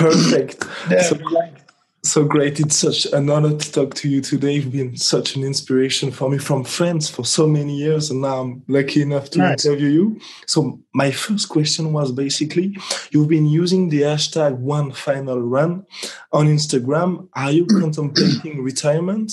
Perfect. 0.00 0.64
Yeah, 0.90 1.02
so, 1.02 1.16
so 2.02 2.24
great. 2.24 2.58
It's 2.58 2.76
such 2.76 3.04
an 3.12 3.28
honor 3.28 3.56
to 3.56 3.72
talk 3.72 3.94
to 3.96 4.08
you 4.08 4.20
today. 4.22 4.54
You've 4.54 4.72
been 4.72 4.96
such 4.96 5.36
an 5.36 5.44
inspiration 5.44 6.10
for 6.10 6.30
me 6.30 6.38
from 6.38 6.64
France 6.64 7.08
for 7.10 7.24
so 7.24 7.46
many 7.46 7.76
years, 7.76 8.10
and 8.10 8.22
now 8.22 8.40
I'm 8.40 8.62
lucky 8.66 9.02
enough 9.02 9.28
to 9.30 9.38
Nice. 9.38 9.64
interview 9.64 9.88
you. 9.88 10.20
So 10.46 10.80
my 10.94 11.10
first 11.10 11.48
question 11.50 11.92
was 11.92 12.12
basically, 12.12 12.76
you've 13.10 13.28
been 13.28 13.46
using 13.46 13.90
the 13.90 14.02
hashtag 14.02 14.56
one 14.56 14.92
final 14.92 15.40
run 15.40 15.84
on 16.32 16.46
Instagram. 16.46 17.28
Are 17.34 17.52
you 17.52 17.66
contemplating 17.80 18.62
retirement? 18.64 19.32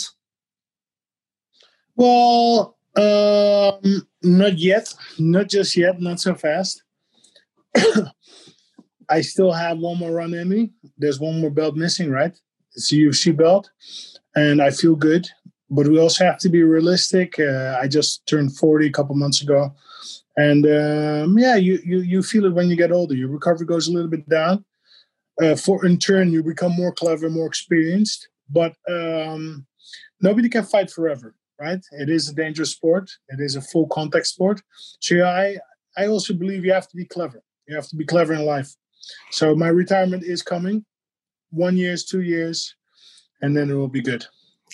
Well, 1.96 2.78
um, 2.96 4.08
not 4.22 4.58
yet. 4.58 4.94
Not 5.18 5.48
just 5.50 5.76
yet. 5.78 6.00
Not 6.02 6.20
so 6.20 6.36
fast. 6.36 6.84
I 9.10 9.22
still 9.22 9.52
have 9.52 9.78
one 9.78 9.98
more 9.98 10.12
run 10.12 10.34
in 10.34 10.50
me. 10.50 10.72
There's 10.98 11.20
one 11.20 11.40
more 11.40 11.50
belt 11.50 11.76
missing, 11.76 12.12
right? 12.12 12.38
It's 12.76 12.92
a 12.92 12.96
UFC 12.96 13.36
belt, 13.36 13.70
and 14.36 14.62
I 14.62 14.70
feel 14.70 14.96
good. 14.96 15.28
But 15.70 15.88
we 15.88 16.00
also 16.00 16.26
have 16.26 16.40
to 16.40 16.50
be 16.50 16.64
realistic. 16.64 17.40
Uh, 17.40 17.78
I 17.82 17.88
just 17.88 18.26
turned 18.26 18.56
40 18.56 18.88
a 18.88 18.92
couple 18.92 19.16
months 19.16 19.42
ago, 19.42 19.74
and 20.38 20.66
um, 20.66 21.38
yeah, 21.38 21.56
you, 21.56 21.80
you 21.84 22.00
you 22.00 22.24
feel 22.24 22.46
it 22.46 22.54
when 22.54 22.70
you 22.70 22.76
get 22.76 22.92
older. 22.92 23.16
Your 23.16 23.30
recovery 23.30 23.66
goes 23.66 23.88
a 23.88 23.92
little 23.92 24.10
bit 24.10 24.28
down. 24.30 24.64
Uh, 25.42 25.56
for 25.56 25.86
in 25.86 25.98
turn, 26.00 26.32
you 26.32 26.44
become 26.44 26.72
more 26.74 26.94
clever, 26.94 27.30
more 27.30 27.48
experienced. 27.48 28.30
But 28.50 28.76
um, 28.90 29.68
nobody 30.22 30.50
can 30.50 30.64
fight 30.64 30.90
forever 30.90 31.36
right? 31.60 31.84
It 31.92 32.10
is 32.10 32.30
a 32.30 32.36
dangerous 32.36 32.72
sport. 32.72 33.10
It 33.30 33.40
is 33.40 33.56
a 33.56 33.62
full 33.62 33.88
contact 33.88 34.28
sport. 34.28 34.62
So 35.00 35.16
yeah, 35.16 35.30
I 35.30 35.58
I 35.98 36.08
also 36.08 36.34
believe 36.34 36.64
you 36.64 36.74
have 36.74 36.88
to 36.90 36.96
be 36.96 37.06
clever. 37.06 37.42
You 37.68 37.76
have 37.76 37.88
to 37.88 37.96
be 37.96 38.06
clever 38.06 38.34
in 38.34 38.46
life. 38.46 38.74
So 39.32 39.56
my 39.56 39.68
retirement 39.68 40.24
is 40.24 40.42
coming. 40.42 40.86
One 41.52 41.78
years, 41.78 42.04
two 42.04 42.22
years, 42.22 42.76
and 43.42 43.56
then 43.56 43.70
it 43.70 43.76
will 43.76 43.88
be 43.88 44.02
good. 44.02 44.26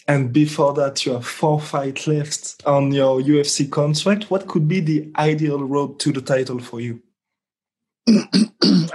And 0.08 0.34
before 0.34 0.74
that, 0.74 1.06
you 1.06 1.14
have 1.14 1.26
four 1.26 1.62
fights 1.62 2.08
left 2.08 2.62
on 2.66 2.92
your 2.92 3.22
UFC 3.22 3.70
contract. 3.70 4.30
What 4.30 4.48
could 4.48 4.68
be 4.68 4.80
the 4.80 5.12
ideal 5.18 5.64
road 5.64 6.00
to 6.02 6.12
the 6.12 6.22
title 6.22 6.60
for 6.60 6.82
you? 6.82 7.02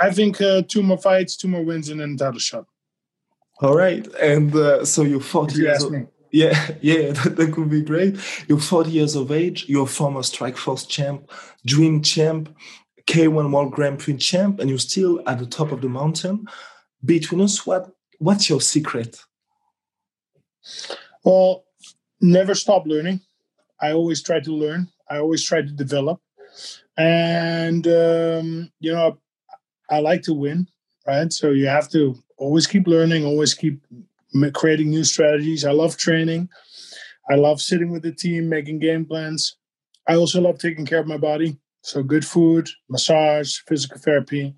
I 0.00 0.10
think 0.12 0.40
uh, 0.40 0.62
two 0.62 0.82
more 0.82 0.98
fights, 0.98 1.36
two 1.36 1.48
more 1.48 1.64
wins, 1.64 1.88
and 1.88 2.00
then 2.00 2.16
title 2.16 2.38
shot. 2.38 2.66
All 3.60 3.74
right. 3.74 4.06
And 4.20 4.54
uh, 4.54 4.84
so 4.84 5.02
you're 5.02 5.20
40 5.20 5.56
you 5.56 5.64
years 5.64 5.82
old. 5.82 5.92
me. 5.92 6.06
Yeah, 6.30 6.70
yeah, 6.80 7.10
that, 7.12 7.36
that 7.36 7.52
could 7.52 7.70
be 7.70 7.82
great. 7.82 8.16
You're 8.48 8.58
40 8.58 8.90
years 8.90 9.14
of 9.16 9.32
age. 9.32 9.66
You're 9.68 9.84
a 9.84 9.86
former 9.86 10.20
Strikeforce 10.20 10.88
champ, 10.88 11.30
Dream 11.64 12.02
champ, 12.02 12.54
K1 13.08 13.50
World 13.50 13.72
Grand 13.72 13.98
Prix 13.98 14.18
champ, 14.18 14.60
and 14.60 14.68
you're 14.68 14.78
still 14.78 15.26
at 15.26 15.38
the 15.38 15.46
top 15.46 15.72
of 15.72 15.80
the 15.80 15.88
mountain. 15.88 16.46
Between 17.02 17.40
us, 17.40 17.66
what 17.66 17.90
what's 18.18 18.50
your 18.50 18.60
secret? 18.60 19.18
Well, 21.24 21.64
never 22.20 22.54
stop 22.54 22.86
learning. 22.86 23.22
I 23.80 23.92
always 23.92 24.22
try 24.22 24.40
to 24.40 24.52
learn. 24.52 24.88
I 25.08 25.18
always 25.18 25.42
try 25.42 25.62
to 25.62 25.72
develop, 25.72 26.20
and 26.98 27.86
um, 27.86 28.70
you 28.78 28.92
know, 28.92 29.18
I 29.88 30.00
like 30.00 30.20
to 30.24 30.34
win, 30.34 30.68
right? 31.06 31.32
So 31.32 31.50
you 31.52 31.66
have 31.66 31.88
to 31.92 32.14
always 32.36 32.66
keep 32.66 32.86
learning, 32.86 33.24
always 33.24 33.54
keep 33.54 33.80
creating 34.52 34.90
new 34.90 35.04
strategies. 35.04 35.64
I 35.64 35.72
love 35.72 35.96
training. 35.96 36.50
I 37.30 37.36
love 37.36 37.62
sitting 37.62 37.90
with 37.90 38.02
the 38.02 38.12
team, 38.12 38.50
making 38.50 38.80
game 38.80 39.06
plans. 39.06 39.56
I 40.06 40.16
also 40.16 40.42
love 40.42 40.58
taking 40.58 40.84
care 40.84 41.00
of 41.00 41.06
my 41.06 41.16
body. 41.16 41.58
So 41.82 42.02
good 42.02 42.24
food, 42.24 42.68
massage, 42.88 43.58
physical 43.66 43.98
therapy. 43.98 44.54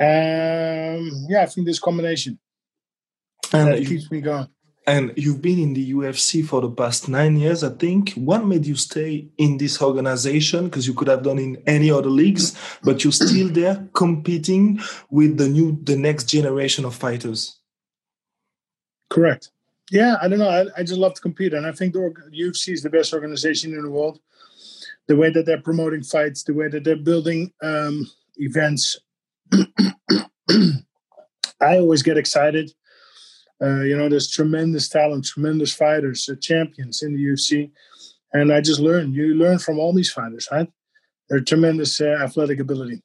Um, 0.00 1.10
yeah, 1.28 1.42
I 1.42 1.46
think 1.46 1.66
this 1.66 1.78
combination 1.78 2.38
And 3.52 3.68
that 3.68 3.80
you, 3.80 3.86
keeps 3.88 4.10
me 4.10 4.20
going. 4.20 4.48
and 4.86 5.12
you've 5.16 5.40
been 5.40 5.58
in 5.60 5.72
the 5.74 5.92
UFC 5.92 6.44
for 6.44 6.60
the 6.60 6.70
past 6.70 7.08
nine 7.08 7.36
years, 7.36 7.62
I 7.62 7.70
think. 7.70 8.12
What 8.14 8.44
made 8.44 8.66
you 8.66 8.74
stay 8.74 9.28
in 9.38 9.56
this 9.56 9.80
organization? 9.80 10.64
Because 10.64 10.86
you 10.86 10.94
could 10.94 11.08
have 11.08 11.22
done 11.22 11.38
in 11.38 11.62
any 11.66 11.90
other 11.90 12.10
leagues, 12.10 12.56
but 12.82 13.04
you're 13.04 13.12
still 13.12 13.48
there 13.48 13.88
competing 13.94 14.80
with 15.10 15.38
the 15.38 15.48
new, 15.48 15.78
the 15.84 15.96
next 15.96 16.24
generation 16.24 16.84
of 16.84 16.94
fighters. 16.94 17.58
Correct. 19.08 19.50
Yeah, 19.90 20.16
I 20.20 20.28
don't 20.28 20.38
know. 20.40 20.48
I, 20.48 20.66
I 20.78 20.82
just 20.82 20.98
love 20.98 21.14
to 21.14 21.20
compete, 21.20 21.54
and 21.54 21.66
I 21.66 21.72
think 21.72 21.92
the 21.92 22.12
UFC 22.34 22.72
is 22.72 22.82
the 22.82 22.90
best 22.90 23.12
organization 23.14 23.72
in 23.74 23.82
the 23.82 23.90
world. 23.90 24.18
The 25.08 25.16
way 25.16 25.30
that 25.30 25.46
they're 25.46 25.60
promoting 25.60 26.02
fights, 26.02 26.44
the 26.44 26.54
way 26.54 26.68
that 26.68 26.84
they're 26.84 26.96
building 26.96 27.52
um, 27.62 28.06
events, 28.36 28.98
I 29.52 29.62
always 31.78 32.02
get 32.02 32.16
excited. 32.16 32.72
Uh, 33.62 33.82
you 33.82 33.96
know, 33.96 34.08
there's 34.08 34.30
tremendous 34.30 34.88
talent, 34.88 35.24
tremendous 35.24 35.72
fighters, 35.72 36.28
uh, 36.28 36.34
champions 36.40 37.02
in 37.02 37.14
the 37.14 37.22
UFC, 37.22 37.70
and 38.32 38.52
I 38.52 38.60
just 38.60 38.80
learn. 38.80 39.12
You 39.12 39.34
learn 39.34 39.58
from 39.58 39.78
all 39.78 39.94
these 39.94 40.10
fighters, 40.10 40.48
right? 40.50 40.68
They're 41.28 41.40
tremendous 41.40 42.00
uh, 42.00 42.18
athletic 42.22 42.60
ability. 42.60 43.02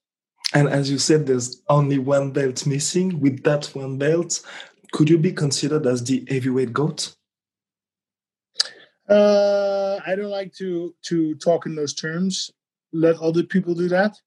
And 0.53 0.67
as 0.67 0.89
you 0.89 0.97
said, 0.97 1.27
there's 1.27 1.61
only 1.69 1.99
one 1.99 2.31
belt 2.31 2.65
missing. 2.65 3.19
With 3.19 3.43
that 3.43 3.67
one 3.67 3.97
belt, 3.97 4.41
could 4.91 5.09
you 5.09 5.17
be 5.17 5.31
considered 5.31 5.85
as 5.85 6.03
the 6.03 6.25
heavyweight 6.27 6.73
goat? 6.73 7.15
Uh, 9.09 9.99
I 10.05 10.15
don't 10.15 10.29
like 10.29 10.53
to 10.55 10.93
to 11.03 11.35
talk 11.35 11.65
in 11.65 11.75
those 11.75 11.93
terms. 11.93 12.51
Let 12.93 13.17
other 13.17 13.43
people 13.43 13.73
do 13.73 13.87
that. 13.89 14.17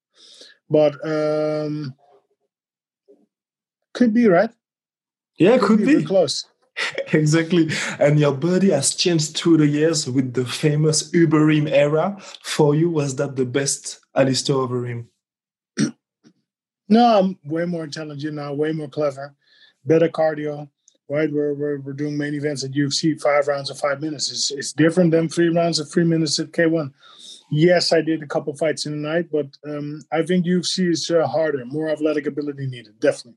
But 0.69 0.95
um, 1.05 1.95
could 3.95 4.13
be 4.15 4.27
right. 4.27 4.51
Yeah, 5.39 5.59
could 5.59 5.81
We're 5.81 6.01
be. 6.01 6.05
close. 6.05 6.47
Exactly. 7.13 7.69
And 7.99 8.19
your 8.19 8.33
body 8.33 8.71
has 8.71 8.95
changed 8.95 9.37
through 9.37 9.59
the 9.59 9.67
years 9.67 10.09
with 10.09 10.33
the 10.33 10.47
famous 10.47 11.11
Ubereem 11.11 11.71
era. 11.71 12.17
For 12.43 12.75
you, 12.75 12.89
was 12.89 13.17
that 13.17 13.37
the 13.37 13.45
best 13.45 14.01
Alistair 14.17 14.57
Overeem? 14.57 15.07
No, 16.89 17.19
I'm 17.19 17.39
way 17.45 17.67
more 17.67 17.85
intelligent 17.85 18.35
now, 18.35 18.55
way 18.55 18.73
more 18.73 18.89
clever, 18.89 19.35
better 19.85 20.09
cardio. 20.09 20.69
Right, 21.13 21.31
we're, 21.31 21.53
we're, 21.53 21.79
we're 21.79 21.93
doing 21.93 22.17
main 22.17 22.33
events 22.33 22.65
at 22.65 22.71
UFC, 22.71 23.21
five 23.21 23.47
rounds 23.47 23.69
of 23.69 23.79
five 23.79 24.01
minutes. 24.01 24.31
It's, 24.31 24.51
it's 24.51 24.73
different 24.73 25.11
than 25.11 25.29
three 25.29 25.51
rounds 25.51 25.79
of 25.79 25.91
three 25.91 26.05
minutes 26.05 26.39
at 26.39 26.53
K1. 26.53 26.91
Yes, 27.51 27.93
I 27.93 28.01
did 28.01 28.23
a 28.23 28.27
couple 28.27 28.57
fights 28.57 28.87
in 28.87 28.93
the 28.93 29.09
night, 29.11 29.27
but 29.31 29.49
um, 29.69 30.01
I 30.11 30.23
think 30.23 30.47
UFC 30.47 30.91
is 30.91 31.11
uh, 31.11 31.27
harder, 31.27 31.67
more 31.67 31.91
athletic 31.91 32.27
ability 32.27 32.67
needed, 32.67 32.99
definitely. 32.99 33.37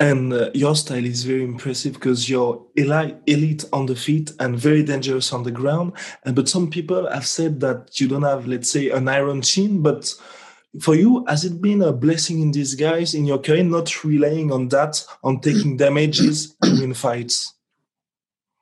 And 0.00 0.32
uh, 0.32 0.50
your 0.52 0.74
style 0.74 1.04
is 1.04 1.22
very 1.22 1.44
impressive 1.44 1.92
because 1.92 2.28
you're 2.28 2.60
eli- 2.76 3.14
elite 3.26 3.64
on 3.72 3.86
the 3.86 3.94
feet 3.94 4.32
and 4.40 4.58
very 4.58 4.82
dangerous 4.82 5.32
on 5.32 5.44
the 5.44 5.52
ground. 5.52 5.92
And 6.24 6.34
but 6.34 6.48
some 6.48 6.68
people 6.68 7.08
have 7.08 7.26
said 7.26 7.60
that 7.60 8.00
you 8.00 8.08
don't 8.08 8.24
have, 8.24 8.48
let's 8.48 8.68
say, 8.68 8.90
an 8.90 9.06
iron 9.06 9.42
chin. 9.42 9.80
But 9.80 10.12
for 10.80 10.94
you, 10.94 11.24
has 11.26 11.44
it 11.44 11.60
been 11.60 11.82
a 11.82 11.92
blessing 11.92 12.40
in 12.40 12.50
disguise 12.50 13.14
in 13.14 13.24
your 13.24 13.38
career, 13.38 13.64
not 13.64 14.04
relying 14.04 14.52
on 14.52 14.68
that, 14.68 15.04
on 15.22 15.40
taking 15.40 15.76
damages 15.76 16.56
in 16.64 16.94
fights? 16.94 17.54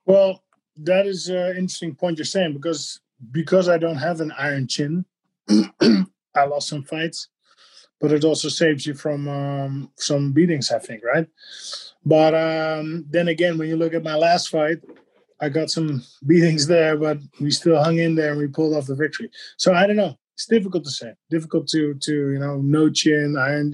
Well, 0.06 0.42
that 0.76 1.06
is 1.06 1.28
an 1.28 1.56
interesting 1.56 1.94
point 1.94 2.18
you're 2.18 2.24
saying 2.24 2.52
because 2.52 3.00
because 3.30 3.68
I 3.68 3.78
don't 3.78 3.96
have 3.96 4.20
an 4.20 4.32
iron 4.36 4.66
chin, 4.66 5.04
I 5.48 6.44
lost 6.46 6.68
some 6.68 6.82
fights, 6.82 7.28
but 8.00 8.12
it 8.12 8.24
also 8.24 8.48
saves 8.48 8.86
you 8.86 8.94
from 8.94 9.28
um, 9.28 9.90
some 9.96 10.32
beatings, 10.32 10.70
I 10.70 10.78
think, 10.78 11.02
right? 11.04 11.26
But 12.04 12.34
um, 12.34 13.06
then 13.08 13.28
again, 13.28 13.56
when 13.56 13.68
you 13.68 13.76
look 13.76 13.94
at 13.94 14.02
my 14.02 14.14
last 14.14 14.48
fight, 14.48 14.78
I 15.40 15.48
got 15.48 15.70
some 15.70 16.02
beatings 16.26 16.66
there, 16.66 16.96
but 16.96 17.18
we 17.40 17.50
still 17.50 17.82
hung 17.82 17.98
in 17.98 18.14
there 18.14 18.30
and 18.30 18.38
we 18.38 18.46
pulled 18.46 18.76
off 18.76 18.86
the 18.86 18.94
victory. 18.94 19.30
So 19.56 19.72
I 19.72 19.86
don't 19.86 19.96
know. 19.96 20.18
It's 20.34 20.46
difficult 20.46 20.84
to 20.84 20.90
say. 20.90 21.14
Difficult 21.30 21.68
to 21.68 21.94
to 21.94 22.12
you 22.32 22.38
know 22.38 22.56
no 22.56 22.90
chin 22.90 23.36
iron. 23.38 23.72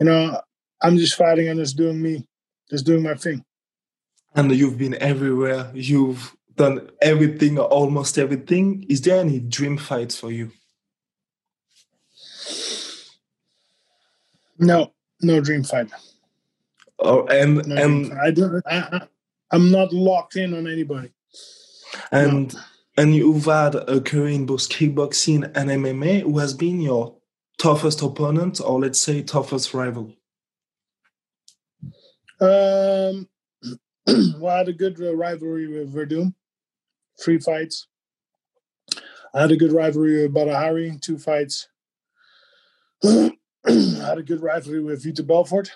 You 0.00 0.06
know, 0.06 0.40
I'm 0.82 0.96
just 0.96 1.16
fighting 1.16 1.48
and 1.48 1.58
just 1.58 1.76
doing 1.76 2.00
me, 2.00 2.26
just 2.70 2.84
doing 2.84 3.02
my 3.02 3.14
thing. 3.14 3.44
And 4.34 4.52
you've 4.52 4.78
been 4.78 4.94
everywhere. 4.94 5.70
You've 5.74 6.36
done 6.56 6.90
everything, 7.00 7.58
almost 7.58 8.18
everything. 8.18 8.84
Is 8.88 9.00
there 9.00 9.20
any 9.20 9.38
dream 9.38 9.78
fights 9.78 10.18
for 10.18 10.30
you? 10.30 10.50
No, 14.58 14.92
no 15.22 15.40
dream 15.40 15.64
fight. 15.64 15.90
Oh, 16.98 17.26
and 17.26 17.66
no 17.66 17.76
and 17.76 18.12
I 18.20 18.30
don't. 18.30 18.62
I, 18.66 19.06
I'm 19.50 19.70
not 19.70 19.92
locked 19.92 20.36
in 20.36 20.54
on 20.54 20.66
anybody. 20.66 21.10
And 22.12 22.52
no. 22.52 22.60
And 22.96 23.14
you've 23.14 23.46
had 23.46 23.74
a 23.74 24.00
career 24.00 24.28
in 24.28 24.46
both 24.46 24.68
kickboxing 24.68 25.44
and 25.56 25.70
MMA. 25.70 26.22
Who 26.22 26.38
has 26.38 26.54
been 26.54 26.80
your 26.80 27.16
toughest 27.58 28.02
opponent, 28.02 28.60
or 28.60 28.80
let's 28.80 29.00
say 29.00 29.22
toughest 29.22 29.74
rival? 29.74 30.14
Um, 32.40 33.28
well, 34.38 34.54
I 34.54 34.58
had 34.58 34.68
a 34.68 34.72
good 34.72 34.98
rivalry 34.98 35.66
with 35.66 35.94
Werdum, 35.94 36.34
three 37.22 37.38
fights. 37.38 37.88
I 39.34 39.40
had 39.40 39.52
a 39.52 39.56
good 39.56 39.72
rivalry 39.72 40.22
with 40.22 40.34
Badr 40.34 40.52
Hari, 40.52 40.98
two 41.00 41.18
fights. 41.18 41.68
I 43.04 43.32
had 43.66 44.18
a 44.18 44.22
good 44.22 44.42
rivalry 44.42 44.80
with 44.80 45.04
Vitor 45.04 45.26
Belfort. 45.26 45.72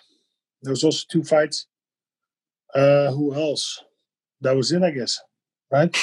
There 0.62 0.70
was 0.70 0.84
also 0.84 1.04
two 1.10 1.24
fights. 1.24 1.66
Uh, 2.74 3.10
who 3.10 3.34
else? 3.34 3.82
That 4.40 4.56
was 4.56 4.70
it, 4.70 4.82
I 4.82 4.90
guess. 4.90 5.18
Right? 5.72 5.96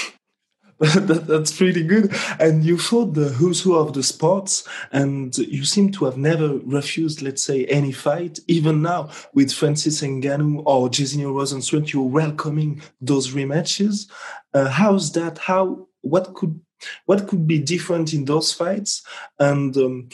that, 0.79 1.25
that's 1.25 1.55
pretty 1.55 1.83
good. 1.83 2.13
And 2.37 2.65
you 2.65 2.77
fought 2.77 3.13
the 3.13 3.29
who's 3.29 3.61
who 3.61 3.75
of 3.75 3.93
the 3.93 4.03
sports, 4.03 4.67
and 4.91 5.35
you 5.37 5.63
seem 5.63 5.89
to 5.93 6.03
have 6.03 6.17
never 6.17 6.57
refused, 6.65 7.21
let's 7.21 7.41
say, 7.43 7.63
any 7.67 7.93
fight. 7.93 8.39
Even 8.47 8.81
now, 8.81 9.09
with 9.33 9.53
Francis 9.53 10.01
Ngannou 10.01 10.63
or 10.65 10.89
Jairzinho 10.89 11.31
Rozenstruik, 11.31 11.93
you're 11.93 12.03
welcoming 12.03 12.81
those 12.99 13.29
rematches. 13.29 14.11
Uh, 14.53 14.67
how's 14.67 15.13
that? 15.13 15.37
How? 15.37 15.87
What 16.01 16.33
could? 16.33 16.59
What 17.05 17.29
could 17.29 17.47
be 17.47 17.59
different 17.59 18.13
in 18.13 18.25
those 18.25 18.51
fights? 18.51 19.01
And 19.39 19.75
um, 19.77 20.09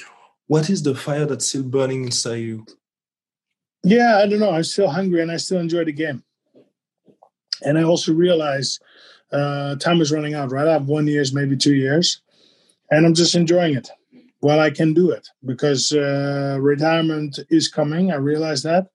what 0.45 0.69
is 0.69 0.83
the 0.83 0.93
fire 0.93 1.25
that's 1.25 1.47
still 1.47 1.63
burning 1.63 2.05
inside 2.05 2.35
you? 2.35 2.65
Yeah, 3.83 4.19
I 4.19 4.27
don't 4.27 4.39
know. 4.39 4.51
I'm 4.51 4.63
still 4.63 4.89
hungry, 4.89 5.23
and 5.23 5.31
I 5.31 5.37
still 5.37 5.59
enjoy 5.59 5.85
the 5.85 5.91
game. 5.91 6.23
And 7.63 7.79
I 7.79 7.83
also 7.83 8.13
realize 8.13 8.79
uh, 9.31 9.75
time 9.75 10.01
is 10.01 10.11
running 10.11 10.33
out, 10.33 10.51
right? 10.51 10.67
I 10.67 10.73
have 10.73 10.87
one 10.87 11.07
years, 11.07 11.33
maybe 11.33 11.55
two 11.55 11.75
years, 11.75 12.21
and 12.89 13.05
I'm 13.05 13.13
just 13.13 13.35
enjoying 13.35 13.75
it 13.75 13.89
while 14.39 14.59
I 14.59 14.71
can 14.71 14.93
do 14.93 15.11
it 15.11 15.29
because 15.45 15.91
uh, 15.91 16.57
retirement 16.59 17.39
is 17.49 17.67
coming. 17.67 18.11
I 18.11 18.15
realize 18.15 18.63
that, 18.63 18.87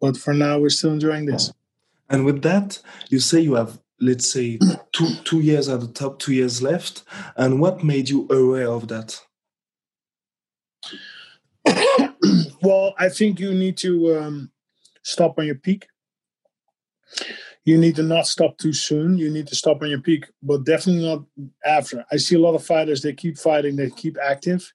but 0.00 0.16
for 0.16 0.34
now, 0.34 0.58
we're 0.58 0.70
still 0.70 0.92
enjoying 0.92 1.26
this. 1.26 1.52
And 2.08 2.24
with 2.24 2.42
that, 2.42 2.80
you 3.08 3.18
say 3.18 3.40
you 3.40 3.54
have, 3.54 3.80
let's 4.00 4.30
say, 4.30 4.58
two 4.92 5.08
two 5.24 5.40
years 5.40 5.68
at 5.68 5.80
the 5.80 5.88
top, 5.88 6.18
two 6.18 6.34
years 6.34 6.62
left. 6.62 7.02
And 7.36 7.60
what 7.60 7.82
made 7.82 8.08
you 8.08 8.28
aware 8.30 8.68
of 8.68 8.88
that? 8.88 9.20
well, 12.62 12.94
I 12.98 13.08
think 13.08 13.40
you 13.40 13.54
need 13.54 13.76
to 13.78 14.18
um, 14.18 14.50
stop 15.02 15.38
on 15.38 15.46
your 15.46 15.56
peak 15.56 15.86
you 17.66 17.76
need 17.76 17.96
to 17.96 18.02
not 18.04 18.28
stop 18.28 18.56
too 18.58 18.72
soon. 18.72 19.18
You 19.18 19.28
need 19.28 19.48
to 19.48 19.56
stop 19.56 19.82
on 19.82 19.90
your 19.90 20.00
peak, 20.00 20.26
but 20.40 20.64
definitely 20.64 21.04
not 21.04 21.24
after. 21.64 22.04
I 22.12 22.16
see 22.16 22.36
a 22.36 22.38
lot 22.38 22.54
of 22.54 22.64
fighters, 22.64 23.02
they 23.02 23.12
keep 23.12 23.36
fighting, 23.36 23.74
they 23.74 23.90
keep 23.90 24.16
active 24.22 24.72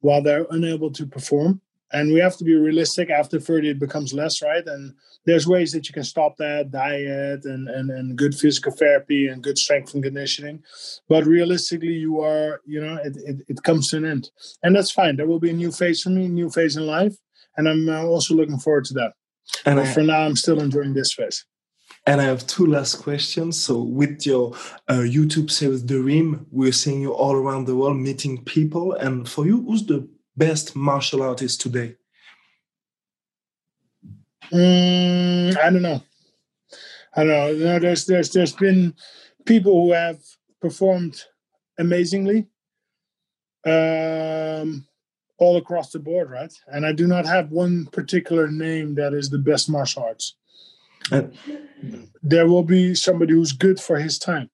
while 0.00 0.22
they're 0.22 0.46
unable 0.50 0.92
to 0.92 1.06
perform. 1.06 1.62
And 1.94 2.12
we 2.12 2.20
have 2.20 2.36
to 2.36 2.44
be 2.44 2.54
realistic. 2.54 3.08
After 3.08 3.40
30, 3.40 3.70
it 3.70 3.78
becomes 3.78 4.12
less, 4.12 4.42
right? 4.42 4.66
And 4.66 4.94
there's 5.24 5.46
ways 5.46 5.72
that 5.72 5.88
you 5.88 5.94
can 5.94 6.04
stop 6.04 6.36
that 6.36 6.70
diet 6.70 7.46
and, 7.46 7.66
and, 7.68 7.90
and 7.90 8.16
good 8.16 8.34
physical 8.34 8.72
therapy 8.72 9.28
and 9.28 9.42
good 9.42 9.56
strength 9.56 9.94
and 9.94 10.02
conditioning. 10.02 10.62
But 11.08 11.24
realistically, 11.24 11.94
you 11.94 12.20
are, 12.20 12.60
you 12.66 12.84
know, 12.84 12.98
it, 13.02 13.16
it, 13.24 13.36
it 13.48 13.62
comes 13.62 13.88
to 13.90 13.98
an 13.98 14.04
end. 14.04 14.30
And 14.62 14.76
that's 14.76 14.90
fine. 14.90 15.16
There 15.16 15.26
will 15.26 15.40
be 15.40 15.50
a 15.50 15.54
new 15.54 15.72
phase 15.72 16.02
for 16.02 16.10
me, 16.10 16.28
new 16.28 16.50
phase 16.50 16.76
in 16.76 16.86
life. 16.86 17.14
And 17.56 17.68
I'm 17.68 17.88
uh, 17.88 18.02
also 18.02 18.34
looking 18.34 18.58
forward 18.58 18.84
to 18.86 18.94
that. 18.94 19.12
And 19.64 19.80
I, 19.80 19.90
for 19.90 20.02
now, 20.02 20.22
I'm 20.22 20.36
still 20.36 20.60
enjoying 20.60 20.92
this 20.92 21.14
phase. 21.14 21.46
And 22.06 22.20
I 22.20 22.24
have 22.24 22.46
two 22.46 22.66
last 22.66 22.96
questions. 22.96 23.58
So, 23.58 23.80
with 23.80 24.26
your 24.26 24.52
uh, 24.88 25.04
YouTube 25.04 25.50
series, 25.50 25.86
The 25.86 26.00
Reem, 26.00 26.46
we're 26.50 26.72
seeing 26.72 27.00
you 27.00 27.12
all 27.12 27.34
around 27.34 27.66
the 27.66 27.76
world 27.76 27.96
meeting 27.96 28.44
people. 28.44 28.92
And 28.92 29.26
for 29.28 29.46
you, 29.46 29.62
who's 29.62 29.86
the 29.86 30.06
best 30.36 30.76
martial 30.76 31.22
artist 31.22 31.62
today? 31.62 31.96
Mm, 34.52 35.56
I 35.56 35.70
don't 35.70 35.82
know. 35.82 36.02
I 37.16 37.24
don't 37.24 37.58
know. 37.58 37.78
There's 37.78 38.04
there's 38.04 38.30
there's 38.30 38.52
been 38.52 38.94
people 39.46 39.72
who 39.72 39.92
have 39.92 40.18
performed 40.60 41.22
amazingly, 41.78 42.48
um, 43.64 44.86
all 45.38 45.56
across 45.56 45.90
the 45.92 45.98
board, 45.98 46.30
right? 46.30 46.52
And 46.66 46.84
I 46.84 46.92
do 46.92 47.06
not 47.06 47.26
have 47.26 47.50
one 47.50 47.86
particular 47.86 48.48
name 48.48 48.94
that 48.96 49.14
is 49.14 49.30
the 49.30 49.38
best 49.38 49.70
martial 49.70 50.02
arts. 50.02 50.36
Uh, 51.12 51.22
there 52.22 52.46
will 52.46 52.62
be 52.62 52.94
somebody 52.94 53.34
who's 53.34 53.52
good 53.52 53.78
for 53.80 53.98
his 53.98 54.18
time. 54.18 54.50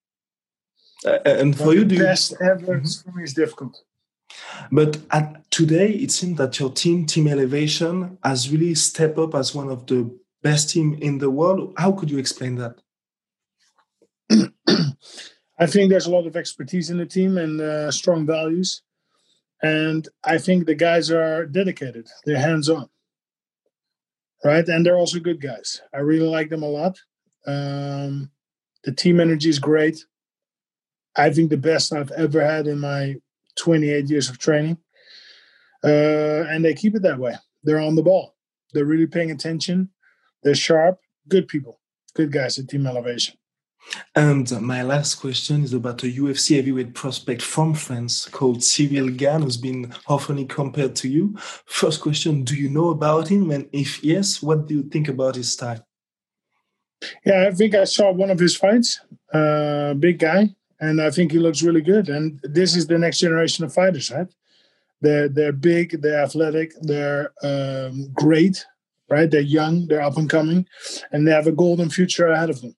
Uh, 1.05 1.19
and 1.25 1.56
for 1.56 1.67
but 1.67 1.76
you, 1.76 1.85
the 1.85 1.99
best 1.99 2.32
you... 2.32 2.47
ever 2.47 2.81
mm-hmm. 2.81 3.20
is 3.20 3.35
difficult. 3.35 3.81
But 4.70 4.99
at, 5.11 5.50
today, 5.50 5.91
it 5.91 6.11
seems 6.11 6.38
that 6.38 6.58
your 6.58 6.70
team, 6.70 7.06
Team 7.06 7.26
Elevation, 7.26 8.19
has 8.23 8.50
really 8.50 8.75
stepped 8.75 9.19
up 9.19 9.35
as 9.35 9.55
one 9.55 9.70
of 9.70 9.87
the 9.87 10.11
best 10.43 10.70
team 10.70 10.99
in 11.00 11.19
the 11.19 11.31
world. 11.31 11.75
How 11.76 11.93
could 11.93 12.11
you 12.11 12.19
explain 12.19 12.56
that? 12.56 12.76
I 15.58 15.67
think 15.67 15.91
there's 15.91 16.06
a 16.06 16.11
lot 16.11 16.26
of 16.26 16.37
expertise 16.37 16.91
in 16.91 16.99
the 16.99 17.06
team 17.06 17.37
and 17.37 17.61
uh, 17.61 17.91
strong 17.91 18.25
values, 18.25 18.82
and 19.62 20.09
I 20.25 20.38
think 20.38 20.66
the 20.66 20.75
guys 20.75 21.11
are 21.11 21.45
dedicated. 21.45 22.09
They're 22.25 22.38
hands 22.38 22.69
on 22.69 22.88
right? 24.44 24.66
And 24.66 24.85
they're 24.85 24.99
also 24.99 25.18
good 25.18 25.40
guys. 25.40 25.80
I 25.94 25.99
really 25.99 26.28
like 26.28 26.50
them 26.50 26.62
a 26.62 26.68
lot. 26.68 26.99
Um, 27.47 28.30
the 28.85 28.92
team 28.92 29.20
energy 29.20 29.49
is 29.49 29.59
great. 29.59 30.04
I 31.16 31.30
think 31.30 31.50
the 31.50 31.56
best 31.56 31.92
I've 31.92 32.11
ever 32.12 32.44
had 32.44 32.66
in 32.66 32.78
my 32.78 33.16
28 33.56 34.09
years 34.09 34.28
of 34.30 34.38
training. 34.38 34.78
Uh, 35.82 36.44
and 36.49 36.64
they 36.64 36.75
keep 36.75 36.94
it 36.94 37.02
that 37.02 37.18
way. 37.18 37.35
They're 37.62 37.80
on 37.80 37.94
the 37.94 38.02
ball. 38.02 38.35
They're 38.73 38.85
really 38.85 39.06
paying 39.06 39.30
attention. 39.30 39.90
They're 40.42 40.54
sharp. 40.54 40.99
Good 41.28 41.49
people. 41.49 41.80
Good 42.14 42.32
guys 42.32 42.59
at 42.59 42.68
Team 42.68 42.87
Elevation. 42.87 43.37
And 44.14 44.50
my 44.60 44.82
last 44.82 45.16
question 45.16 45.64
is 45.64 45.72
about 45.72 46.02
a 46.02 46.06
UFC 46.06 46.56
heavyweight 46.56 46.94
prospect 46.94 47.42
from 47.42 47.75
France 47.75 48.26
called 48.26 48.58
Ciryl 48.58 49.16
Gane, 49.16 49.42
who's 49.42 49.56
been 49.56 49.92
often 50.06 50.46
compared 50.46 50.94
to 50.96 51.08
you. 51.08 51.37
First 51.66 52.00
question 52.00 52.44
Do 52.44 52.54
you 52.54 52.68
know 52.68 52.90
about 52.90 53.28
him? 53.28 53.50
And 53.50 53.68
if 53.72 54.02
yes, 54.04 54.42
what 54.42 54.66
do 54.66 54.75
you 54.75 54.82
think 54.84 55.08
about 55.08 55.37
his 55.37 55.52
style? 55.52 55.84
Yeah, 57.25 57.49
I 57.49 57.50
think 57.52 57.75
I 57.75 57.84
saw 57.84 58.12
one 58.12 58.30
of 58.30 58.38
his 58.38 58.56
fights. 58.56 59.00
Uh, 59.32 59.94
big 59.94 60.18
guy, 60.18 60.54
and 60.80 61.00
I 61.00 61.10
think 61.10 61.32
he 61.32 61.38
looks 61.38 61.62
really 61.62 61.80
good. 61.80 62.08
And 62.08 62.40
this 62.42 62.76
is 62.76 62.87
the 62.87 62.99
next 62.99 63.18
generation 63.18 63.64
of 63.64 63.72
fighters, 63.72 64.10
right? 64.10 64.28
They're 65.00 65.28
they're 65.28 65.52
big, 65.52 66.02
they're 66.02 66.22
athletic, 66.22 66.72
they're 66.82 67.32
um, 67.42 68.10
great, 68.12 68.66
right? 69.08 69.30
They're 69.30 69.40
young, 69.40 69.87
they're 69.87 70.02
up 70.02 70.18
and 70.18 70.28
coming, 70.28 70.66
and 71.12 71.26
they 71.26 71.32
have 71.32 71.46
a 71.46 71.52
golden 71.52 71.88
future 71.88 72.28
ahead 72.28 72.50
of 72.50 72.60
them. 72.60 72.75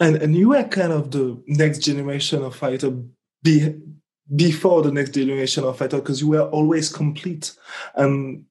And 0.00 0.16
and 0.16 0.34
you 0.34 0.50
were 0.50 0.64
kind 0.64 0.92
of 0.92 1.10
the 1.10 1.42
next 1.46 1.78
generation 1.78 2.42
of 2.42 2.54
fighter 2.56 2.92
be, 3.42 3.74
before 4.34 4.82
the 4.82 4.92
next 4.92 5.10
generation 5.10 5.64
of 5.64 5.78
fighter 5.78 5.98
because 5.98 6.20
you 6.20 6.28
were 6.28 6.48
always 6.50 6.88
complete. 6.92 7.56
And 7.94 8.44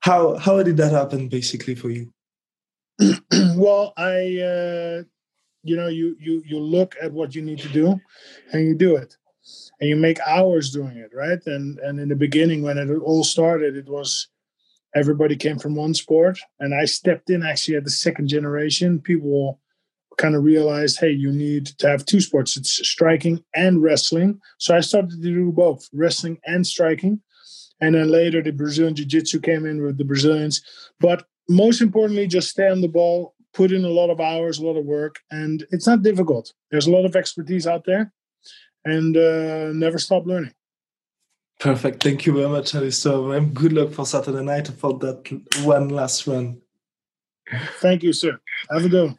how 0.00 0.36
how 0.36 0.62
did 0.62 0.76
that 0.78 0.92
happen 0.92 1.28
basically 1.28 1.74
for 1.74 1.90
you? 1.90 2.12
well, 3.56 3.92
I 3.96 4.40
uh, 4.40 5.02
you 5.62 5.76
know 5.76 5.88
you 5.88 6.16
you 6.20 6.42
you 6.44 6.58
look 6.58 6.96
at 7.00 7.12
what 7.12 7.34
you 7.34 7.42
need 7.42 7.60
to 7.60 7.68
do, 7.68 8.00
and 8.52 8.64
you 8.64 8.74
do 8.74 8.96
it, 8.96 9.16
and 9.80 9.88
you 9.88 9.96
make 9.96 10.18
hours 10.20 10.70
doing 10.70 10.96
it, 10.96 11.10
right? 11.14 11.40
And 11.46 11.78
and 11.78 12.00
in 12.00 12.08
the 12.08 12.16
beginning 12.16 12.62
when 12.62 12.78
it 12.78 12.90
all 12.90 13.24
started, 13.24 13.76
it 13.76 13.88
was 13.88 14.28
everybody 14.94 15.36
came 15.36 15.58
from 15.58 15.74
one 15.74 15.94
sport, 15.94 16.38
and 16.58 16.74
I 16.74 16.84
stepped 16.86 17.30
in 17.30 17.42
actually 17.42 17.76
at 17.76 17.84
the 17.84 17.90
second 17.90 18.28
generation. 18.28 19.00
People 19.00 19.60
kind 20.18 20.34
of 20.34 20.44
realized, 20.44 20.98
hey, 21.00 21.10
you 21.10 21.32
need 21.32 21.66
to 21.78 21.88
have 21.88 22.04
two 22.04 22.20
sports. 22.20 22.56
It's 22.56 22.86
striking 22.86 23.42
and 23.54 23.82
wrestling. 23.82 24.40
So 24.58 24.76
I 24.76 24.80
started 24.80 25.10
to 25.10 25.16
do 25.16 25.50
both 25.52 25.88
wrestling 25.94 26.38
and 26.44 26.66
striking. 26.66 27.22
And 27.80 27.94
then 27.94 28.10
later 28.10 28.42
the 28.42 28.50
Brazilian 28.50 28.94
Jiu 28.94 29.06
Jitsu 29.06 29.40
came 29.40 29.64
in 29.64 29.82
with 29.82 29.96
the 29.96 30.04
Brazilians. 30.04 30.60
But 31.00 31.24
most 31.48 31.80
importantly, 31.80 32.26
just 32.26 32.50
stay 32.50 32.68
on 32.68 32.80
the 32.80 32.88
ball, 32.88 33.34
put 33.54 33.72
in 33.72 33.84
a 33.84 33.88
lot 33.88 34.10
of 34.10 34.20
hours, 34.20 34.58
a 34.58 34.66
lot 34.66 34.76
of 34.76 34.84
work. 34.84 35.20
And 35.30 35.64
it's 35.70 35.86
not 35.86 36.02
difficult. 36.02 36.52
There's 36.70 36.88
a 36.88 36.92
lot 36.92 37.06
of 37.06 37.16
expertise 37.16 37.66
out 37.66 37.84
there 37.86 38.12
and 38.84 39.16
uh, 39.16 39.72
never 39.72 39.98
stop 39.98 40.26
learning. 40.26 40.52
Perfect. 41.60 42.02
Thank 42.02 42.26
you 42.26 42.34
very 42.34 42.48
much, 42.48 42.74
Alistair. 42.74 43.40
Good 43.40 43.72
luck 43.72 43.92
for 43.92 44.06
Saturday 44.06 44.44
night 44.44 44.68
for 44.68 44.96
that 44.98 45.40
one 45.62 45.88
last 45.88 46.26
run. 46.26 46.60
Thank 47.80 48.02
you, 48.02 48.12
sir. 48.12 48.38
Have 48.70 48.84
a 48.84 48.88
good 48.88 49.06
one. 49.06 49.18